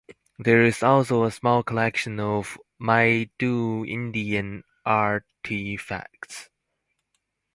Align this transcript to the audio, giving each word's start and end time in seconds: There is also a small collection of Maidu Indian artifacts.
There 0.39 0.63
is 0.65 0.81
also 0.81 1.25
a 1.25 1.31
small 1.31 1.61
collection 1.61 2.19
of 2.19 2.57
Maidu 2.81 3.87
Indian 3.87 4.63
artifacts. 4.83 6.49